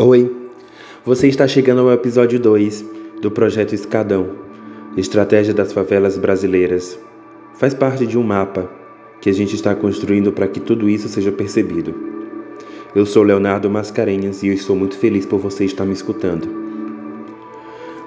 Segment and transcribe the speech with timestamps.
[0.00, 0.32] Oi,
[1.04, 2.84] você está chegando ao episódio 2
[3.20, 4.30] do projeto Escadão
[4.96, 6.96] Estratégia das Favelas Brasileiras.
[7.54, 8.70] Faz parte de um mapa
[9.20, 11.92] que a gente está construindo para que tudo isso seja percebido.
[12.94, 16.48] Eu sou Leonardo Mascarenhas e eu estou muito feliz por você estar me escutando.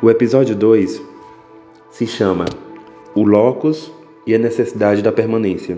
[0.02, 1.02] O episódio 2
[1.92, 2.46] se chama
[3.14, 3.92] O Locus
[4.26, 5.78] e a Necessidade da Permanência.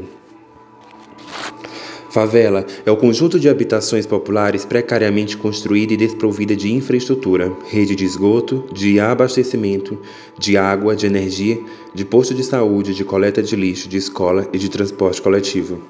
[2.13, 8.05] Favela é o conjunto de habitações populares precariamente construída e desprovida de infraestrutura, rede de
[8.05, 9.97] esgoto, de abastecimento,
[10.37, 11.59] de água, de energia,
[11.91, 15.81] de posto de saúde, de coleta de lixo, de escola e de transporte coletivo.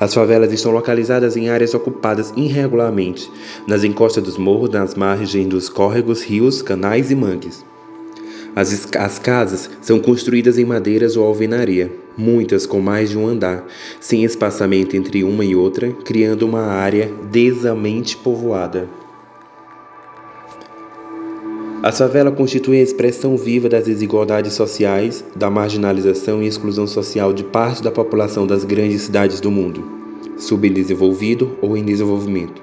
[0.00, 3.30] As favelas estão localizadas em áreas ocupadas irregularmente,
[3.66, 7.62] nas encostas dos morros, nas margens dos córregos, rios, canais e mangues.
[8.56, 13.66] As, as casas são construídas em madeiras ou alvenaria, muitas com mais de um andar,
[14.00, 18.88] sem espaçamento entre uma e outra, criando uma área densamente povoada.
[21.82, 27.44] A favela constitui a expressão viva das desigualdades sociais, da marginalização e exclusão social de
[27.44, 29.84] parte da população das grandes cidades do mundo,
[30.38, 32.62] subdesenvolvido ou em desenvolvimento.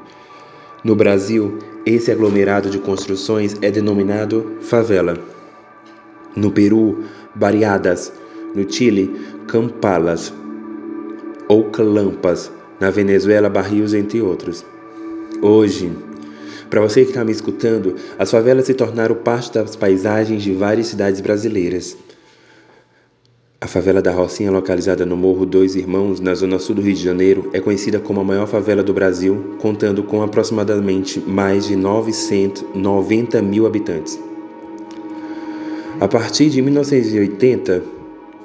[0.84, 5.41] No Brasil, esse aglomerado de construções é denominado favela.
[6.36, 7.04] No Peru,
[7.36, 8.12] Bariadas.
[8.54, 9.16] No Chile,
[9.48, 10.34] Campalas
[11.48, 12.52] ou Calampas.
[12.80, 14.66] Na Venezuela, Barrios, entre outros.
[15.42, 15.92] Hoje,
[16.70, 20.88] para você que está me escutando, as favelas se tornaram parte das paisagens de várias
[20.88, 21.98] cidades brasileiras.
[23.60, 27.04] A favela da Rocinha, localizada no Morro Dois Irmãos, na zona sul do Rio de
[27.04, 33.42] Janeiro, é conhecida como a maior favela do Brasil, contando com aproximadamente mais de 990
[33.42, 34.18] mil habitantes.
[36.02, 37.84] A partir de 1980,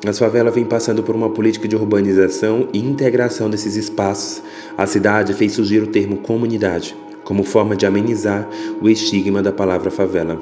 [0.06, 4.42] as favelas vêm passando por uma política de urbanização e integração desses espaços.
[4.76, 8.46] A cidade fez surgir o termo comunidade, como forma de amenizar
[8.78, 10.38] o estigma da palavra favela.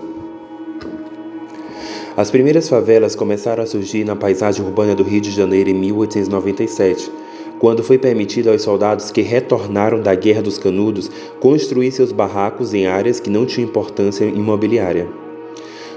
[2.16, 7.12] As primeiras favelas começaram a surgir na paisagem urbana do Rio de Janeiro em 1897,
[7.60, 11.08] quando foi permitido aos soldados que retornaram da Guerra dos Canudos
[11.38, 15.22] construir seus barracos em áreas que não tinham importância imobiliária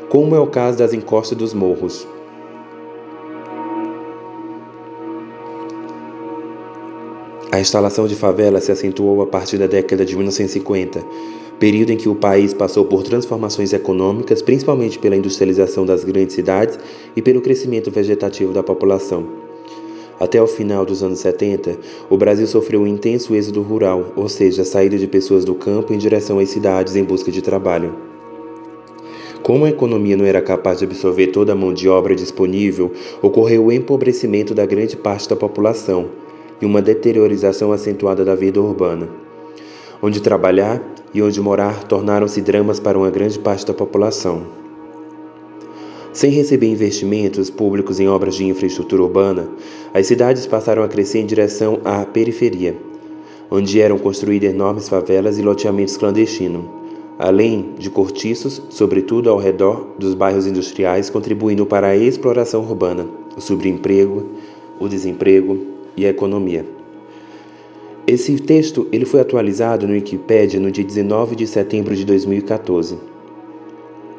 [0.09, 2.07] como é o caso das encostas dos morros.
[7.51, 11.03] A instalação de favelas se acentuou a partir da década de 1950,
[11.59, 16.77] período em que o país passou por transformações econômicas, principalmente pela industrialização das grandes cidades
[17.15, 19.25] e pelo crescimento vegetativo da população.
[20.19, 21.77] Até o final dos anos 70,
[22.09, 25.93] o Brasil sofreu um intenso êxodo rural, ou seja, a saída de pessoas do campo
[25.93, 28.16] em direção às cidades em busca de trabalho.
[29.47, 32.91] Como a economia não era capaz de absorver toda a mão de obra disponível,
[33.21, 36.09] ocorreu o empobrecimento da grande parte da população
[36.61, 39.07] e uma deteriorização acentuada da vida urbana.
[40.03, 44.47] Onde trabalhar e onde morar tornaram-se dramas para uma grande parte da população.
[46.11, 49.47] Sem receber investimentos públicos em obras de infraestrutura urbana,
[49.93, 52.75] as cidades passaram a crescer em direção à periferia,
[53.49, 56.65] onde eram construídas enormes favelas e loteamentos clandestinos
[57.17, 63.41] além de cortiços, sobretudo ao redor dos bairros industriais, contribuindo para a exploração urbana, o
[63.41, 64.25] subemprego,
[64.79, 65.57] o desemprego
[65.95, 66.65] e a economia.
[68.05, 72.97] Esse texto ele foi atualizado no Wikipedia no dia 19 de setembro de 2014.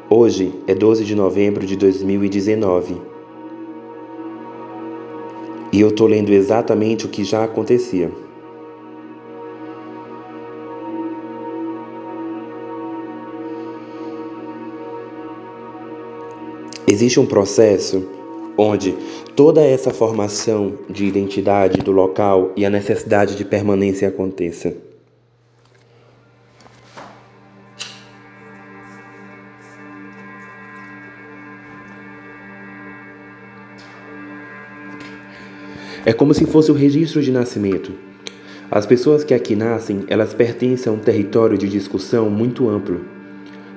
[0.09, 2.97] Hoje é 12 de novembro de 2019.
[5.71, 8.11] E eu estou lendo exatamente o que já acontecia.
[16.91, 18.09] Existe um processo
[18.57, 18.95] onde
[19.35, 24.73] toda essa formação de identidade do local e a necessidade de permanência aconteça.
[36.03, 37.91] É como se fosse o registro de nascimento.
[38.71, 43.01] As pessoas que aqui nascem, elas pertencem a um território de discussão muito amplo.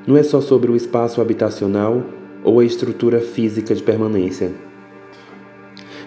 [0.06, 2.02] Não é só sobre o espaço habitacional
[2.44, 4.50] ou a estrutura física de permanência.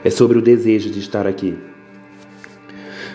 [0.04, 1.56] É sobre o desejo de estar aqui.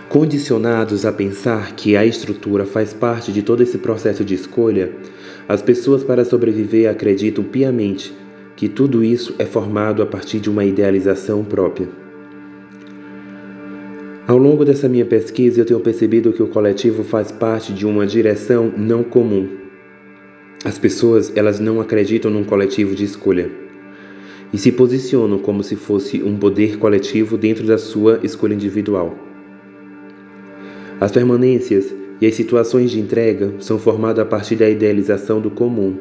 [0.09, 4.93] Condicionados a pensar que a estrutura faz parte de todo esse processo de escolha,
[5.49, 8.13] as pessoas, para sobreviver, acreditam piamente
[8.57, 11.89] que tudo isso é formado a partir de uma idealização própria.
[14.27, 18.07] Ao longo dessa minha pesquisa, eu tenho percebido que o coletivo faz parte de uma
[18.07, 19.60] direção não comum
[20.65, 23.51] as pessoas, elas não acreditam num coletivo de escolha
[24.53, 29.17] e se posicionam como se fosse um poder coletivo dentro da sua escolha individual.
[31.01, 35.97] As permanências E as situações de entrega são formadas a partir da idealização do comum.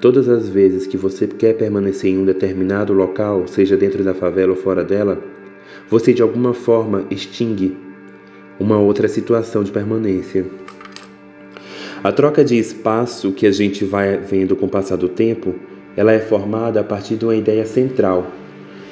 [0.00, 4.52] Todas as vezes que você quer permanecer em um determinado local, seja dentro da favela
[4.52, 5.20] ou fora dela,
[5.90, 7.76] você de alguma forma extingue
[8.60, 10.46] uma outra situação de permanência.
[12.02, 15.56] A troca de espaço que a gente vai vendo com o passar do tempo,
[15.96, 18.30] ela é formada a partir de uma ideia central.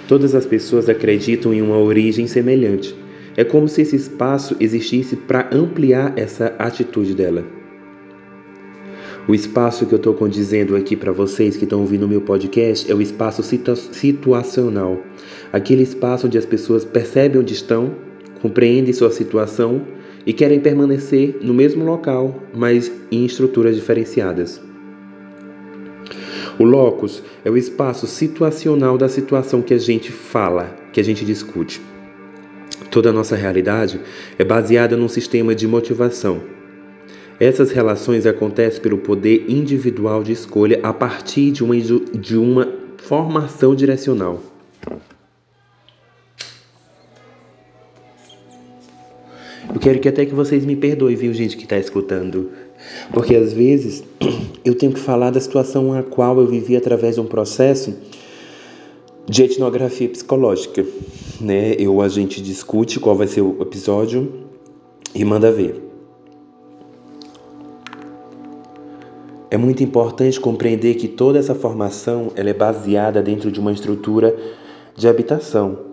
[0.09, 2.97] Todas as pessoas acreditam em uma origem semelhante.
[3.37, 7.45] É como se esse espaço existisse para ampliar essa atitude dela.
[9.29, 12.91] O espaço que eu estou dizendo aqui para vocês que estão ouvindo o meu podcast
[12.91, 15.01] é o espaço situacional.
[15.53, 17.95] Aquele espaço onde as pessoas percebem onde estão,
[18.43, 19.83] compreendem sua situação
[20.27, 24.61] e querem permanecer no mesmo local, mas em estruturas diferenciadas.
[26.59, 31.25] O locus é o espaço situacional da situação que a gente fala, que a gente
[31.25, 31.81] discute.
[32.91, 34.01] Toda a nossa realidade
[34.39, 36.41] é baseada num sistema de motivação.
[37.39, 43.75] Essas relações acontecem pelo poder individual de escolha a partir de uma, de uma formação
[43.75, 44.41] direcional.
[49.77, 52.51] Eu quero que até que vocês me perdoem, viu, gente que está escutando.
[53.13, 54.03] Porque às vezes
[54.65, 57.95] eu tenho que falar da situação a qual eu vivi através de um processo
[59.27, 60.83] de etnografia psicológica,
[61.39, 61.75] né?
[61.79, 64.47] Eu a gente discute qual vai ser o episódio
[65.15, 65.79] e manda ver.
[69.51, 74.35] É muito importante compreender que toda essa formação ela é baseada dentro de uma estrutura
[74.97, 75.86] de habitação.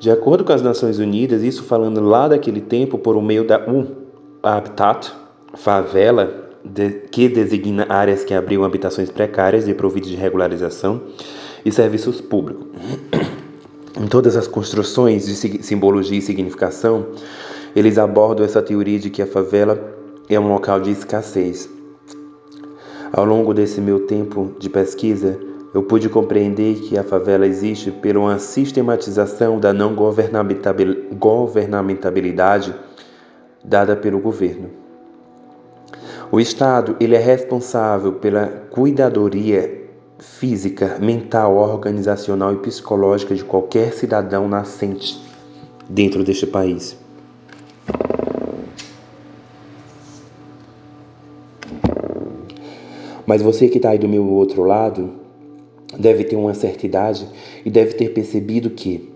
[0.00, 3.62] De acordo com as Nações Unidas, isso falando lá daquele tempo por meio da
[4.42, 5.12] Habitat,
[5.52, 11.02] favela, de, que designa áreas que abriam habitações precárias e providas de regularização
[11.62, 12.66] e serviços públicos.
[14.00, 17.08] Em todas as construções de simbologia e significação,
[17.76, 19.78] eles abordam essa teoria de que a favela
[20.30, 21.68] é um local de escassez.
[23.12, 25.38] Ao longo desse meu tempo de pesquisa,
[25.72, 32.74] eu pude compreender que a favela existe por uma sistematização da não governamentalidade
[33.64, 34.70] dada pelo governo.
[36.32, 39.88] O Estado ele é responsável pela cuidadoria
[40.18, 45.20] física, mental, organizacional e psicológica de qualquer cidadão nascente
[45.88, 46.96] dentro deste país.
[53.26, 55.29] Mas você que está aí do meu outro lado,
[56.00, 57.26] deve ter uma certa idade
[57.64, 59.08] e deve ter percebido que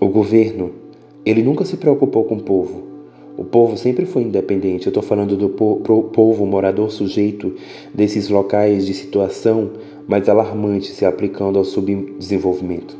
[0.00, 0.72] o governo,
[1.24, 2.90] ele nunca se preocupou com o povo.
[3.36, 4.86] O povo sempre foi independente.
[4.86, 5.76] Eu estou falando do po
[6.12, 7.54] povo morador sujeito
[7.94, 9.70] desses locais de situação
[10.06, 12.96] mais alarmante se aplicando ao subdesenvolvimento.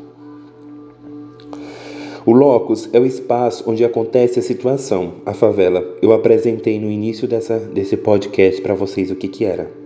[2.25, 5.83] O locus é o espaço onde acontece a situação, a favela.
[6.01, 9.82] Eu apresentei no início dessa, desse podcast para vocês o que, que era.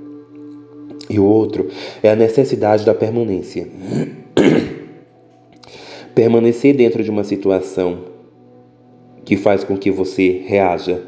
[1.09, 1.69] E o outro
[2.04, 3.68] é a necessidade da permanência.
[6.13, 8.00] Permanecer dentro de uma situação
[9.24, 11.01] que faz com que você reaja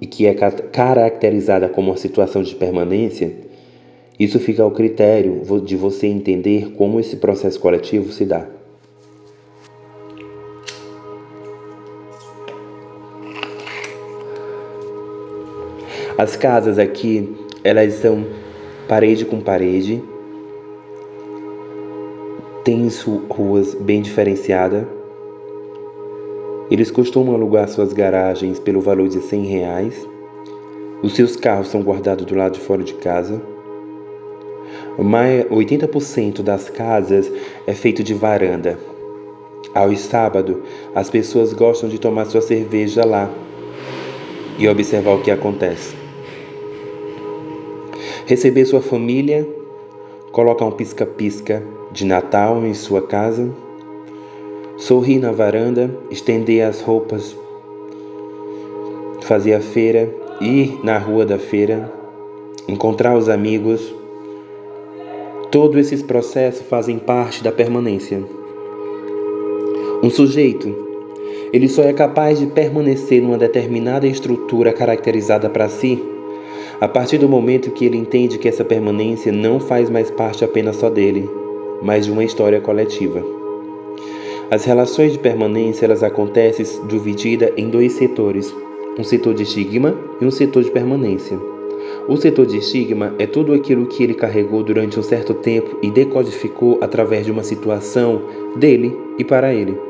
[0.00, 3.32] e que é caracterizada como uma situação de permanência,
[4.18, 8.46] isso fica ao critério de você entender como esse processo coletivo se dá.
[16.18, 18.26] As casas aqui, elas são
[18.88, 20.02] parede com parede.
[22.64, 22.88] Tem
[23.28, 24.86] ruas bem diferenciadas.
[26.70, 30.08] Eles costumam alugar suas garagens pelo valor de 100 reais.
[31.02, 33.40] Os seus carros são guardados do lado de fora de casa.
[34.98, 37.30] Mais 80% das casas
[37.66, 38.78] é feito de varanda.
[39.74, 40.56] Aos sábados,
[40.94, 43.30] as pessoas gostam de tomar sua cerveja lá
[44.58, 46.07] e observar o que acontece
[48.28, 49.48] receber sua família,
[50.32, 53.50] colocar um pisca-pisca de Natal em sua casa,
[54.76, 57.34] sorrir na varanda, estender as roupas,
[59.22, 61.90] fazer a feira, ir na rua da feira,
[62.68, 63.94] encontrar os amigos.
[65.50, 68.22] Todos esses processos fazem parte da permanência.
[70.02, 70.68] Um sujeito,
[71.50, 76.17] ele só é capaz de permanecer numa determinada estrutura caracterizada para si
[76.80, 80.76] a partir do momento que ele entende que essa permanência não faz mais parte apenas
[80.76, 81.28] só dele,
[81.82, 83.24] mas de uma história coletiva.
[84.50, 88.54] As relações de permanência elas acontecem divididas em dois setores,
[88.98, 91.38] um setor de estigma e um setor de permanência.
[92.08, 95.90] O setor de estigma é tudo aquilo que ele carregou durante um certo tempo e
[95.90, 98.22] decodificou através de uma situação
[98.56, 99.87] dele e para ele.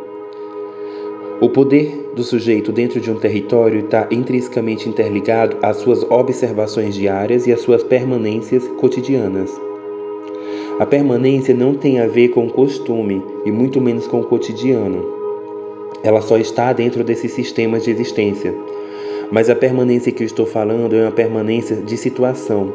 [1.41, 7.47] O poder do sujeito dentro de um território está intrinsecamente interligado às suas observações diárias
[7.47, 9.49] e às suas permanências cotidianas.
[10.81, 15.05] A permanência não tem a ver com o costume e muito menos com o cotidiano.
[16.03, 18.53] Ela só está dentro desses sistemas de existência.
[19.31, 22.75] Mas a permanência que eu estou falando é uma permanência de situação.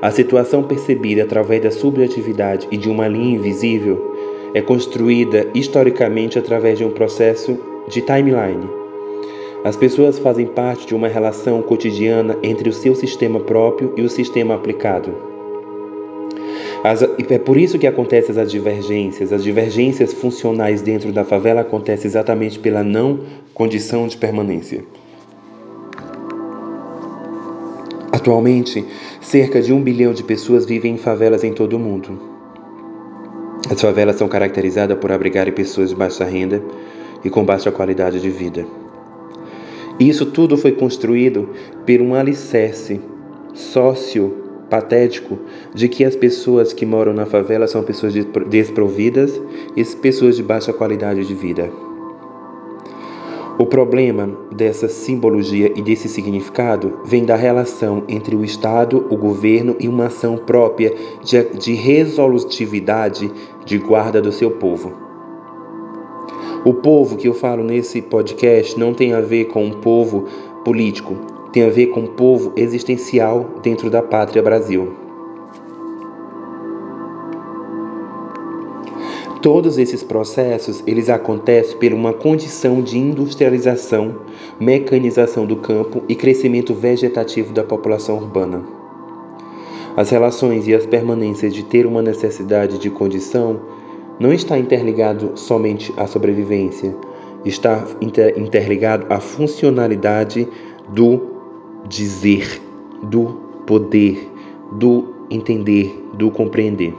[0.00, 4.14] A situação percebida através da subjetividade e de uma linha invisível
[4.54, 8.68] é construída historicamente através de um processo de timeline.
[9.64, 14.10] As pessoas fazem parte de uma relação cotidiana entre o seu sistema próprio e o
[14.10, 15.14] sistema aplicado.
[16.84, 19.32] As, é por isso que acontecem as divergências.
[19.32, 23.20] As divergências funcionais dentro da favela acontecem exatamente pela não
[23.54, 24.84] condição de permanência.
[28.12, 28.84] Atualmente,
[29.20, 32.20] cerca de um bilhão de pessoas vivem em favelas em todo o mundo.
[33.70, 36.62] As favelas são caracterizadas por abrigarem pessoas de baixa renda,
[37.24, 38.66] e com baixa qualidade de vida.
[39.98, 41.50] Isso tudo foi construído
[41.86, 43.00] por um alicerce
[43.54, 45.38] sociopatético
[45.72, 48.12] de que as pessoas que moram na favela são pessoas
[48.48, 49.40] desprovidas
[49.76, 51.70] e pessoas de baixa qualidade de vida.
[53.56, 59.76] O problema dessa simbologia e desse significado vem da relação entre o Estado, o governo
[59.78, 63.30] e uma ação própria de, de resolutividade
[63.64, 65.13] de guarda do seu povo.
[66.64, 70.24] O povo que eu falo nesse podcast não tem a ver com um povo
[70.64, 71.14] político,
[71.52, 74.94] tem a ver com um povo existencial dentro da pátria Brasil.
[79.42, 84.20] Todos esses processos, eles acontecem por uma condição de industrialização,
[84.58, 88.64] mecanização do campo e crescimento vegetativo da população urbana.
[89.94, 93.60] As relações e as permanências de ter uma necessidade de condição
[94.18, 96.94] não está interligado somente à sobrevivência,
[97.44, 97.86] está
[98.36, 100.48] interligado à funcionalidade
[100.88, 101.20] do
[101.88, 102.60] dizer,
[103.02, 104.30] do poder,
[104.72, 106.94] do entender, do compreender.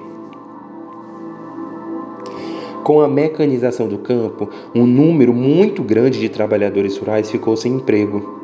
[2.83, 8.43] Com a mecanização do campo, um número muito grande de trabalhadores rurais ficou sem emprego.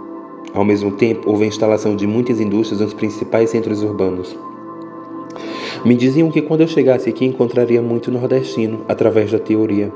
[0.52, 4.36] Ao mesmo tempo, houve a instalação de muitas indústrias nos principais centros urbanos.
[5.86, 9.92] Me diziam que quando eu chegasse aqui encontraria muito nordestino através da teoria.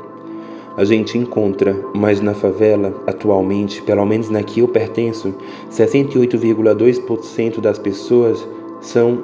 [0.78, 5.34] A gente encontra, mas na favela, atualmente, pelo menos na que eu pertenço,
[5.72, 8.46] 68,2% das pessoas
[8.82, 9.24] são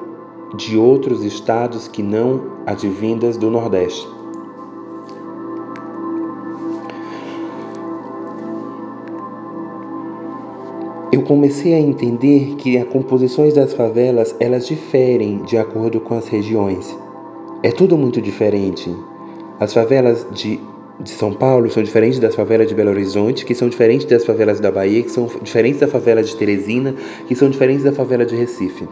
[0.55, 4.07] de outros estados que não advindas do Nordeste.
[11.11, 16.27] Eu comecei a entender que as composições das favelas elas diferem de acordo com as
[16.27, 16.97] regiões.
[17.61, 18.95] É tudo muito diferente.
[19.59, 20.57] As favelas de,
[21.01, 24.61] de São Paulo são diferentes das favelas de Belo Horizonte, que são diferentes das favelas
[24.61, 26.95] da Bahia, que são diferentes da favela de Teresina,
[27.27, 28.87] que são diferentes da favela de Recife.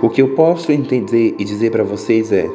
[0.00, 2.48] O que eu posso entender e dizer para vocês é: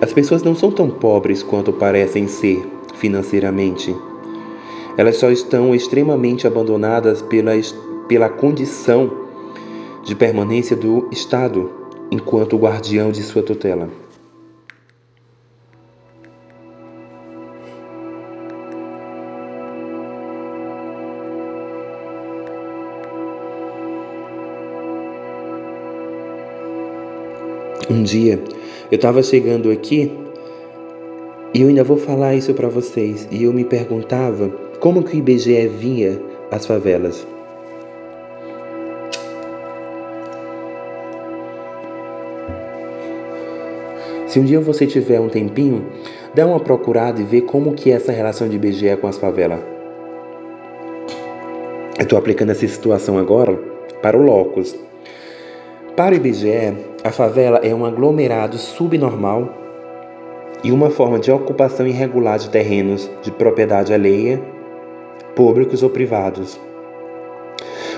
[0.00, 2.64] as pessoas não são tão pobres quanto parecem ser
[2.94, 3.94] financeiramente.
[4.98, 7.52] Elas só estão extremamente abandonadas pela,
[8.08, 9.08] pela condição
[10.04, 11.70] de permanência do Estado
[12.10, 13.88] enquanto guardião de sua tutela.
[27.88, 28.42] Um dia
[28.90, 30.10] eu estava chegando aqui
[31.54, 33.28] e eu ainda vou falar isso para vocês.
[33.30, 36.20] E eu me perguntava como que o IBGE via
[36.50, 37.26] as favelas?
[44.28, 45.84] Se um dia você tiver um tempinho,
[46.34, 49.58] dá uma procurada e vê como que é essa relação de IBGE com as favelas.
[51.98, 53.58] Eu estou aplicando essa situação agora
[54.00, 54.78] para o Locus.
[55.96, 59.52] Para o IBGE, a favela é um aglomerado subnormal
[60.62, 64.40] e uma forma de ocupação irregular de terrenos de propriedade alheia
[65.38, 66.60] públicos ou privados.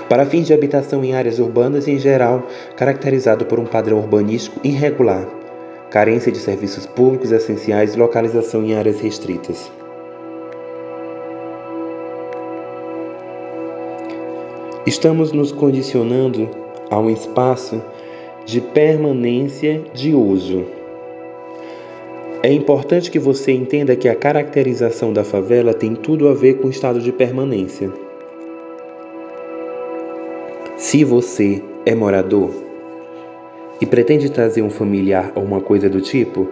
[0.07, 2.45] Para fins de habitação em áreas urbanas em geral,
[2.77, 5.27] caracterizado por um padrão urbanístico irregular,
[5.89, 9.71] carência de serviços públicos essenciais e localização em áreas restritas.
[14.85, 16.47] Estamos nos condicionando
[16.91, 17.81] a um espaço
[18.45, 20.80] de permanência de uso.
[22.43, 26.67] É importante que você entenda que a caracterização da favela tem tudo a ver com
[26.67, 27.91] o estado de permanência.
[30.75, 32.49] Se você é morador
[33.79, 36.49] e pretende trazer um familiar ou uma coisa do tipo,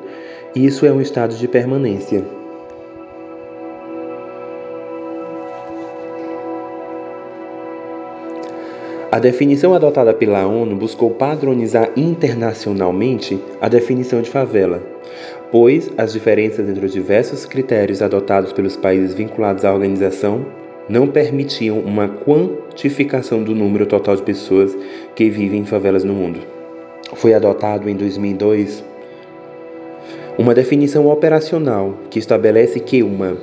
[0.55, 2.23] isso é um estado de permanência.
[9.11, 14.83] A definição adotada pela ONU buscou padronizar internacionalmente a definição de favela
[15.51, 20.45] pois as diferenças entre os diversos critérios adotados pelos países vinculados à organização
[20.87, 24.75] não permitiam uma quantificação do número total de pessoas
[25.15, 26.39] que vivem em favelas no mundo.
[27.15, 28.83] Foi adotado em 2002
[30.37, 33.37] uma definição operacional que estabelece que uma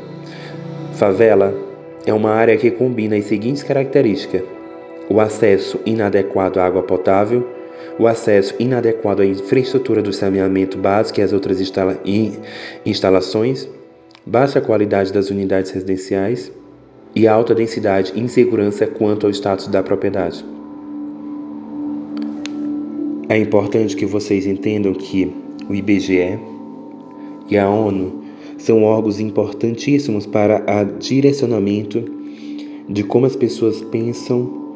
[0.92, 1.54] favela
[2.06, 4.42] é uma área que combina as seguintes características:
[5.08, 7.46] o acesso inadequado à água potável,
[7.98, 11.98] o acesso inadequado à infraestrutura do saneamento básico e às outras instala
[12.84, 13.68] instalações,
[14.24, 16.52] baixa qualidade das unidades residenciais
[17.14, 20.44] e alta densidade e insegurança quanto ao status da propriedade.
[23.28, 25.32] É importante que vocês entendam que
[25.68, 26.38] o IBGE
[27.48, 28.24] e a ONU
[28.58, 32.04] são órgãos importantíssimos para o direcionamento
[32.88, 34.66] de como as pessoas pensam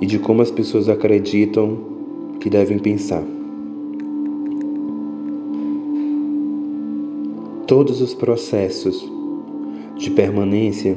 [0.00, 1.95] e de como as pessoas acreditam
[2.40, 3.22] que devem pensar.
[7.66, 9.04] Todos os processos
[9.96, 10.96] de permanência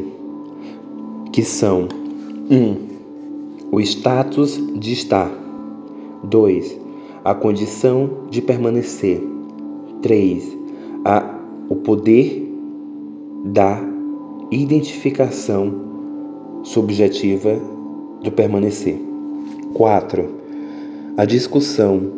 [1.32, 1.88] que são
[2.50, 2.56] 1.
[2.56, 2.78] Um,
[3.72, 5.32] o status de estar.
[6.24, 6.78] 2.
[7.24, 9.22] A condição de permanecer.
[10.02, 10.58] 3.
[11.06, 12.46] A, o poder
[13.46, 13.82] da
[14.52, 15.90] identificação
[16.64, 17.60] subjetiva
[18.24, 19.00] do permanecer.
[19.74, 20.39] 4.
[21.20, 22.14] A discussão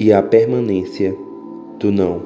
[0.00, 1.14] e a permanência
[1.78, 2.22] do não.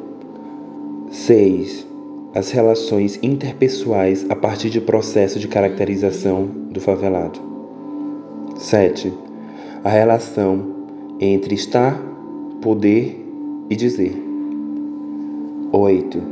[1.11, 1.85] 6.
[2.33, 7.41] As relações interpessoais a partir de processo de caracterização do favelado.
[8.57, 9.13] 7.
[9.83, 10.77] A relação
[11.19, 12.01] entre estar,
[12.63, 13.21] poder
[13.69, 14.15] e dizer.
[15.73, 16.23] 8.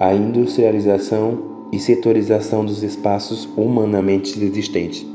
[0.00, 5.06] A industrialização e setorização dos espaços humanamente existentes.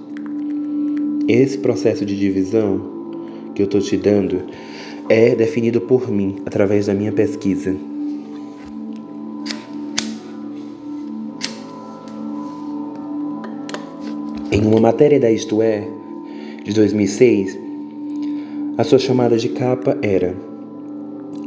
[1.27, 2.90] Esse processo de divisão
[3.55, 4.43] que eu estou te dando
[5.09, 7.75] é definido por mim através da minha pesquisa.
[14.51, 15.87] Em uma matéria da Isto É,
[16.63, 17.57] de 2006,
[18.77, 20.35] a sua chamada de capa era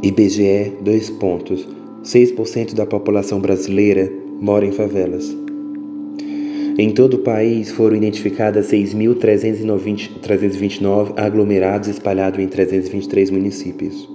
[0.03, 1.67] IBGE, dois pontos,
[2.03, 5.44] 6% da população brasileira mora em favelas.
[6.77, 14.09] Em todo o país foram identificadas 6.329 aglomerados espalhados em 323 municípios.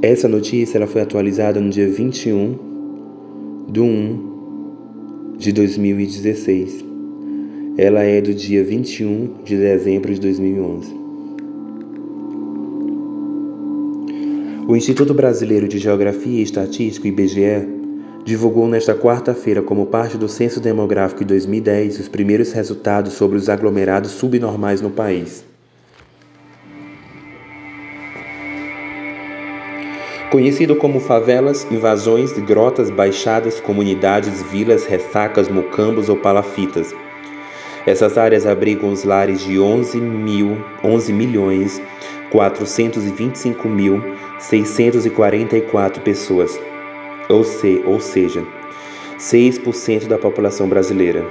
[0.00, 2.56] Essa notícia ela foi atualizada no dia 21
[3.70, 6.82] de 1 de 2016.
[7.76, 10.96] Ela é do dia 21 de dezembro de 2011.
[14.66, 17.77] O Instituto Brasileiro de Geografia e Estatística, IBGE,
[18.28, 23.48] divulgou nesta quarta-feira, como parte do Censo Demográfico de 2010, os primeiros resultados sobre os
[23.48, 25.42] aglomerados subnormais no país.
[30.30, 36.94] Conhecido como favelas, invasões, grotas, baixadas, comunidades, vilas, ressacas, mocambos ou palafitas.
[37.86, 41.80] Essas áreas abrigam os lares de 11, mil, 11 milhões
[42.30, 44.02] 425 mil
[44.38, 46.60] 644 pessoas
[47.28, 48.44] ou, se, ou seja,
[49.18, 51.24] 6% da população brasileira.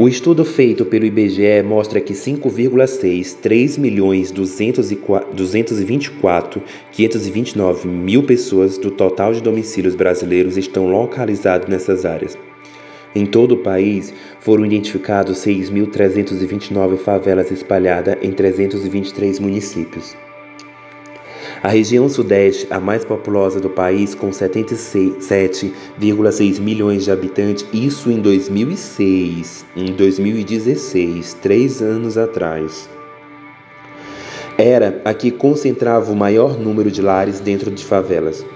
[0.00, 8.92] O estudo feito pelo IBGE mostra que 5,6, 3 milhões 224, 529 mil pessoas do
[8.92, 12.38] total de domicílios brasileiros estão localizados nessas áreas.
[13.12, 20.16] Em todo o país, foram identificados 6.329 favelas espalhadas em 323 municípios.
[21.60, 28.20] A região Sudeste, a mais populosa do país, com 77,6 milhões de habitantes, isso em
[28.20, 32.88] 2006, em 2016, três anos atrás.
[34.56, 38.46] Era a que concentrava o maior número de lares dentro de favelas.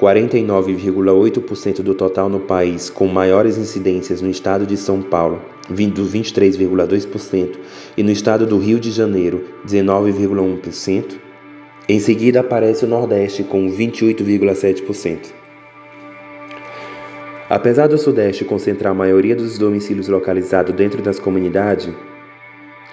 [0.00, 7.56] 49,8% do total no país, com maiores incidências no estado de São Paulo, vindo 23,2%,
[7.96, 11.25] e no estado do Rio de Janeiro, 19,1%,
[11.88, 15.32] em seguida aparece o Nordeste com 28,7%.
[17.48, 21.88] Apesar do Sudeste concentrar a maioria dos domicílios localizados dentro das comunidades,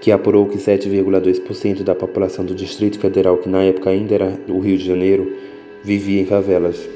[0.00, 4.58] que apurou que 7,2% da população do Distrito Federal, que na época ainda era o
[4.58, 5.36] Rio de Janeiro,
[5.84, 6.88] vivia em favelas.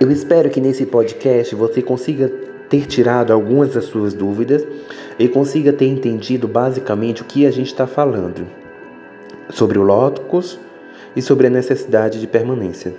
[0.00, 2.28] Eu espero que nesse podcast você consiga
[2.68, 4.64] ter tirado algumas das suas dúvidas
[5.18, 8.63] e consiga ter entendido basicamente o que a gente está falando
[9.54, 10.58] sobre o Lóticos
[11.16, 12.92] e sobre a necessidade de permanência.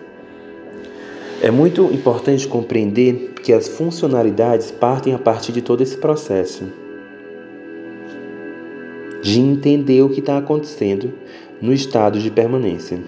[1.41, 6.63] É muito importante compreender que as funcionalidades partem a partir de todo esse processo
[9.21, 11.13] de entender o que está acontecendo
[11.61, 12.99] no estado de permanência.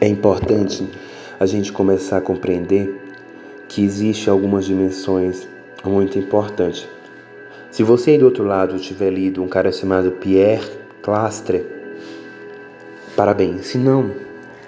[0.00, 0.88] É importante
[1.40, 2.96] a gente começar a compreender
[3.66, 5.48] que existe algumas dimensões
[5.84, 6.86] muito importantes.
[7.72, 10.70] Se você aí do outro lado tiver lido um cara chamado Pierre
[11.02, 11.66] Clastre,
[13.16, 13.66] parabéns.
[13.66, 14.12] Se não,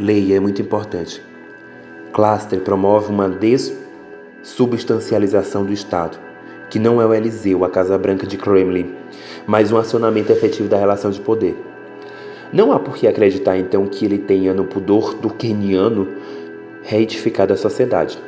[0.01, 1.23] leia, é muito importante.
[2.13, 6.19] Clastre promove uma dessubstancialização do Estado,
[6.69, 8.97] que não é o Eliseu, a Casa Branca de Kremlin,
[9.47, 11.70] mas um acionamento efetivo da relação de poder.
[12.53, 16.09] Não há por que acreditar então que ele tenha no pudor do keniano
[16.83, 18.19] reedificado a sociedade.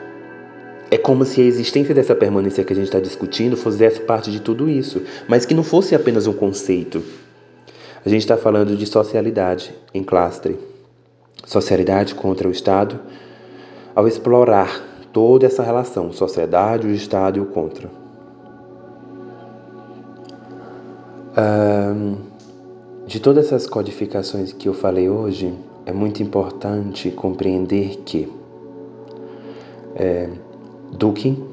[0.90, 4.40] É como se a existência dessa permanência que a gente está discutindo fizesse parte de
[4.40, 7.02] tudo isso, mas que não fosse apenas um conceito.
[8.04, 10.58] A gente está falando de socialidade em clastre.
[11.46, 13.00] Socialidade contra o Estado,
[13.94, 14.82] ao explorar
[15.12, 17.90] toda essa relação, sociedade, o Estado e o contra.
[21.36, 22.31] Um,
[23.12, 25.52] de todas essas codificações que eu falei hoje,
[25.84, 28.26] é muito importante compreender que
[29.94, 30.30] é,
[30.90, 31.44] Dugin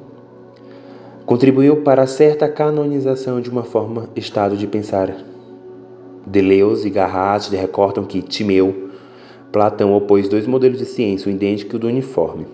[1.25, 5.13] contribuiu para certa canonização de uma forma estado de pensar.
[6.25, 8.91] Deleuze e Garratti recortam que Timeu,
[9.51, 12.47] Platão opôs dois modelos de ciência, o idêntico e o do uniforme.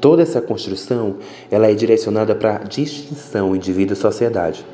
[0.00, 1.16] Toda essa construção
[1.50, 4.64] ela é direcionada para a distinção indivíduo-sociedade.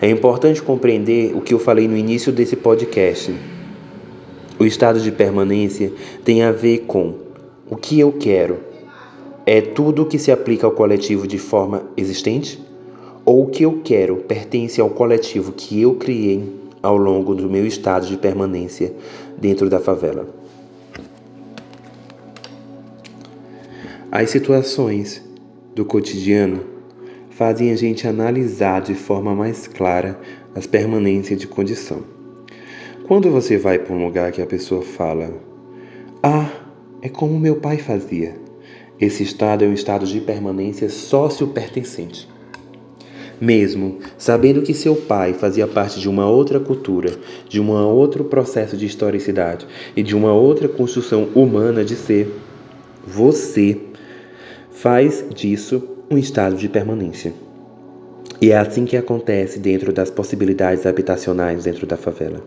[0.00, 3.34] É importante compreender o que eu falei no início desse podcast.
[4.58, 5.90] O estado de permanência
[6.22, 7.14] tem a ver com
[7.68, 8.58] o que eu quero.
[9.46, 12.62] É tudo que se aplica ao coletivo de forma existente?
[13.24, 16.44] Ou o que eu quero pertence ao coletivo que eu criei
[16.82, 18.92] ao longo do meu estado de permanência
[19.38, 20.28] dentro da favela?
[24.12, 25.22] As situações
[25.74, 26.75] do cotidiano
[27.36, 30.18] fazem a gente analisar de forma mais clara
[30.54, 32.02] as permanências de condição.
[33.06, 35.30] Quando você vai para um lugar que a pessoa fala:
[36.22, 36.48] Ah,
[37.02, 38.34] é como meu pai fazia.
[38.98, 42.26] Esse estado é um estado de permanência sócio-pertencente.
[43.38, 47.12] Mesmo sabendo que seu pai fazia parte de uma outra cultura,
[47.46, 52.34] de um outro processo de historicidade e de uma outra construção humana de ser,
[53.06, 53.78] você
[54.70, 57.34] faz disso um estado de permanência.
[58.40, 62.42] E é assim que acontece dentro das possibilidades habitacionais dentro da favela.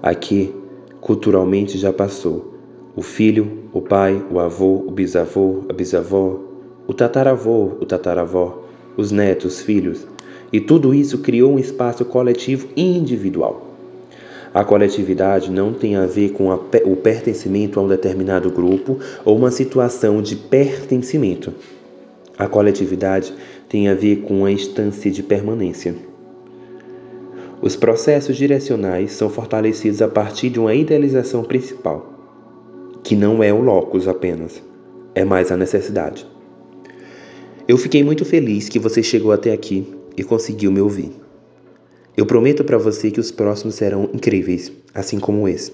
[0.00, 0.54] Aqui,
[1.00, 2.54] culturalmente já passou
[2.94, 6.38] o filho, o pai, o avô, o bisavô, a bisavó,
[6.86, 8.62] o tataravô, o tataravó,
[8.96, 10.06] os netos, filhos,
[10.52, 13.66] e tudo isso criou um espaço coletivo e individual.
[14.54, 16.54] A coletividade não tem a ver com a,
[16.84, 21.52] o pertencimento a um determinado grupo ou uma situação de pertencimento.
[22.38, 23.32] A coletividade
[23.68, 25.94] tem a ver com a instância de permanência.
[27.62, 32.12] Os processos direcionais são fortalecidos a partir de uma idealização principal,
[33.02, 34.62] que não é o locus apenas,
[35.14, 36.26] é mais a necessidade.
[37.66, 41.10] Eu fiquei muito feliz que você chegou até aqui e conseguiu me ouvir.
[42.16, 45.72] Eu prometo para você que os próximos serão incríveis, assim como esse.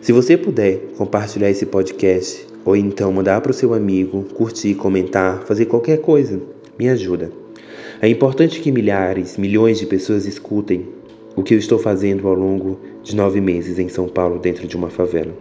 [0.00, 5.44] Se você puder compartilhar esse podcast ou então mandar para o seu amigo, curtir, comentar,
[5.44, 6.42] fazer qualquer coisa,
[6.76, 7.30] me ajuda.
[8.02, 10.88] É importante que milhares, milhões de pessoas escutem
[11.36, 14.76] o que eu estou fazendo ao longo de nove meses em São Paulo, dentro de
[14.76, 15.32] uma favela.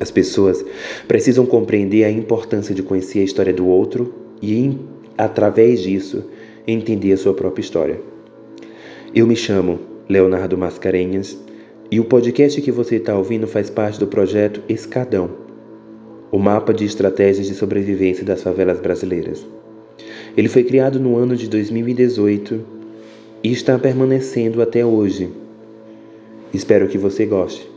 [0.00, 0.64] As pessoas
[1.06, 4.78] precisam compreender a importância de conhecer a história do outro e,
[5.18, 6.24] através disso,
[6.66, 8.00] entender a sua própria história.
[9.14, 11.36] Eu me chamo Leonardo Mascarenhas
[11.90, 15.49] e o podcast que você está ouvindo faz parte do projeto Escadão,
[16.30, 19.44] o mapa de estratégias de sobrevivência das favelas brasileiras.
[20.36, 22.60] Ele foi criado no ano de 2018
[23.42, 25.30] e está permanecendo até hoje.
[26.54, 27.68] Espero que você goste.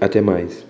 [0.00, 0.69] Até mais.